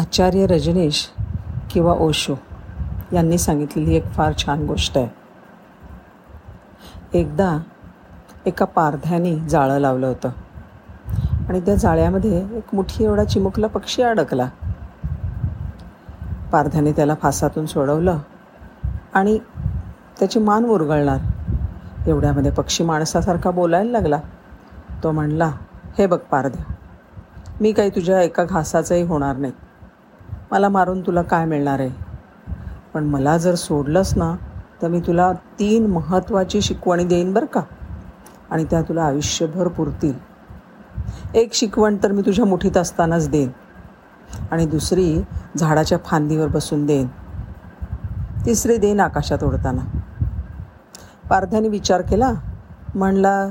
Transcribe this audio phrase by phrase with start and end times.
[0.00, 1.08] आचार्य रजनीश
[1.70, 2.34] किंवा ओशो
[3.12, 5.08] यांनी सांगितलेली एक फार छान गोष्ट आहे.
[7.14, 7.58] एकदा
[8.46, 10.28] एका पारध्याने जाळं लावलं होतं.
[11.48, 14.48] आणि त्या जाळ्यामध्ये एक मुठी एवढा चिमुकला पक्षी अडकला.
[16.52, 18.18] पारध्याने त्याला फासातून सोडवलं
[19.14, 19.38] आणि
[20.18, 21.18] त्याची मान मुरगळणार
[22.06, 24.20] एवढ्यामध्ये पक्षी माणसासारखा बोलायला लागला.
[25.02, 25.52] तो म्हणला
[25.98, 26.72] हे बघ पारध्या
[27.60, 29.52] मी काही तुझ्या एका घासाचंही होणार नाही.
[30.50, 31.90] मला मारून तुला काय मिळणार आहे?
[32.94, 34.34] पण मला जर सोडलंस ना
[34.82, 37.60] तर मी तुला तीन महत्त्वाची शिकवणी देईन बरं का.
[38.50, 40.12] आणि त्या तुला आयुष्यभर पुरतील.
[41.34, 43.50] एक शिकवण तर मी तुझ्या मुठीत असतानाच देईन.
[44.50, 45.22] आणि दुसरी
[45.56, 47.06] झाडाच्या फांदीवर बसून देईन.
[48.46, 49.82] तिसरी देईन आकाशात उडताना
[51.30, 52.32] पारध्याने विचार केला
[52.94, 53.48] म्हणला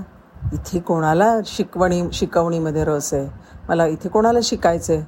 [0.53, 3.27] इथे कोणाला शिकवणी शिकवणीमध्ये रस आहे?
[3.70, 5.02] मला इथे कोणाला शिकायचं आहे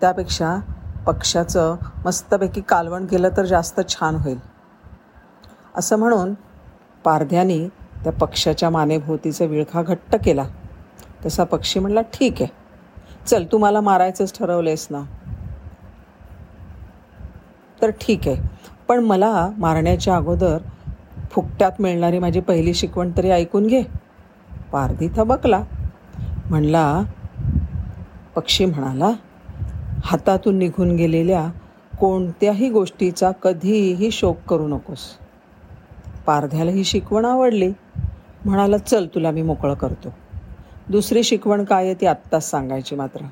[0.00, 0.56] त्यापेक्षा
[1.06, 4.38] पक्षाचं मस्तपैकी कालवण केलं तर जास्त छान होईल.
[5.76, 6.34] असं म्हणून
[7.04, 7.68] पारध्याने
[8.04, 10.44] त्या पक्षाच्या मानेभोवतीचा विळखा घट्ट केला.
[11.26, 12.46] तसा पक्षी म्हणला ठीक आहे.
[13.26, 15.02] चल तू मला मारायचंच ठरवलेस ना.
[17.82, 18.36] तर ठीक आहे.
[18.88, 20.58] पण मला मारण्याच्या अगोदर
[21.30, 23.82] फुकट्यात मिळणारी माझी पहिली शिकवण तरी ऐकून घे.
[24.72, 25.62] पारधी थबकला.
[26.50, 27.02] म्हणला
[28.34, 29.10] पक्षी म्हणाला
[30.02, 31.48] हातातून निघून गेलेल्या
[32.00, 34.98] कोणत्याही गोष्टीचा कधीही शोक करू नकोस.
[36.26, 37.72] पारध्याला ही शिकवण आवडली.
[38.44, 40.14] म्हणाला चल तुला मी मोकळं करतो.
[40.88, 43.24] दुसरी शिकवण काय आहे ती आत्ताच सांगायची मात्र.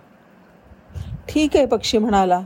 [1.28, 2.40] ठीक आहे पक्षी म्हणाला.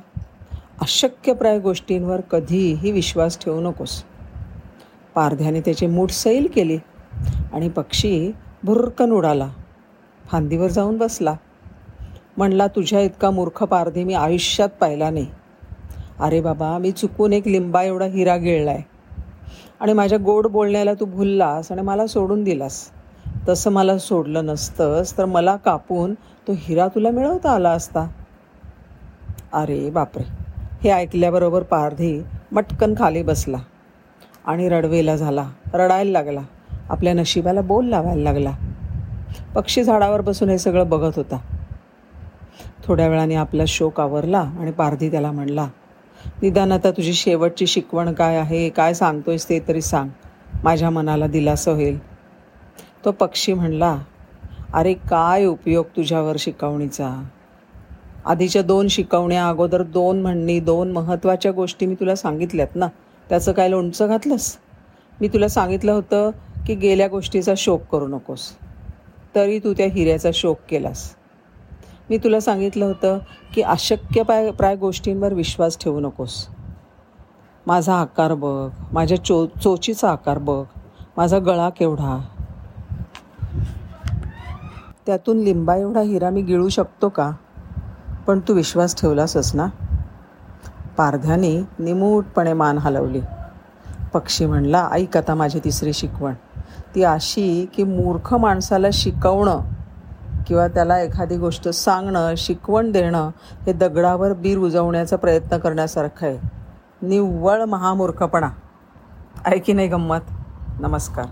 [0.81, 4.05] अशक्यप्राय गोष्टींवर कधीही विश्वास ठेवू नकोस.
[5.15, 6.79] पारध्याने त्याची मूठ सैल केली
[7.53, 9.49] आणि पक्षी भुरकन उडाला.
[10.25, 11.35] फांदीवर जाऊन बसला.
[12.37, 15.27] म्हणला तुझ्या इतका मूर्ख पारधी मी आयुष्यात पाहिला नाही.
[16.21, 18.81] अरे बाबा मी चुकून एक लिंबा एवढा हिरा गिळलाय.
[19.81, 22.91] आणि माझ्या गोड बोलण्याला तू भुललास आणि मला सोडून दिलास.
[23.49, 28.09] तसं मला सोडलं नसतंच तर मला कापून तो हिरा तुला मिळवता आला असता.
[29.53, 30.25] अरे बापरे.
[30.85, 33.59] हे ऐकल्याबरोबर पारधी मटकन खाली बसला
[34.45, 36.41] आणि रडवेला झाला रडायला लागला
[36.89, 38.51] आपल्या नशिबाला बोल लावायला लागला.
[39.55, 41.37] पक्षी झाडावर बसून हे सगळं बघत होता.
[42.85, 45.69] थोड्या वेळाने आपला शोक आवरला आणि पारधी त्याला म्हणला
[46.43, 50.09] निदान आता तुझी शेवटची शिकवण काय आहे काय सांगतोयस ते तरी सांग.
[50.65, 51.99] माझ्या मनाला दिलासं होईल.
[53.05, 53.99] तो पक्षी म्हणला
[54.75, 57.23] अरे काय उपयोग तुझ्यावर शिकवणीचा?
[58.25, 62.87] आधीच्या दोन शिकवण्या अगोदर दोन म्हणणी दोन महत्त्वाच्या गोष्टी मी तुला सांगितल्यात ना
[63.29, 64.57] त्याचं काय लोणचं घातलंस?
[65.21, 66.31] मी तुला सांगितलं होतं
[66.67, 68.51] की गेल्या गोष्टीचा शोक करू नकोस.
[69.35, 71.15] तरी तू त्या हिऱ्याचा शोक केलास.
[72.11, 73.19] मी तुला सांगितलं होतं
[73.55, 76.47] की अशक्य पाय प्राय गोष्टींवर विश्वास ठेवू नकोस.
[77.67, 80.65] माझा आकार बघ माझ्या चो चोचीचा आकार बघ
[81.17, 82.21] माझा गळा केवढा.
[85.07, 87.33] त्यातून लिंबा एवढा हिरा मी गिळू शकतो का?
[88.27, 89.67] पण तू विश्वास ठेवलासच ना?
[90.97, 93.21] पारध्याने निमूटपणे मान हलवली.
[94.13, 96.35] पक्षी म्हणला ऐक आता माझी तिसरी शिकवण.
[96.95, 99.61] ती अशी की मूर्ख माणसाला शिकवणं
[100.47, 103.31] किंवा त्याला एखादी गोष्ट सांगणं शिकवण देणं
[103.67, 106.39] हे दगडावर बीर उजवण्याचा प्रयत्न करण्यासारखं आहे.
[107.03, 108.51] निव्वळ महामूर्खपणा.
[109.45, 110.21] आहे की नाही गंमत.
[110.81, 111.27] नमस्कार.